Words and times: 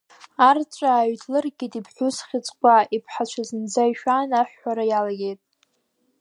Арҵәаа 0.49 1.09
ҩҭлыргеит 1.09 1.73
иԥҳәыс 1.79 2.17
Хьыҵкәа, 2.27 2.75
иԥҳацәа 2.95 3.43
зынӡа 3.47 3.83
ишәан 3.91 4.29
аҳәҳәара 4.41 4.83
иалагеит. 4.87 5.39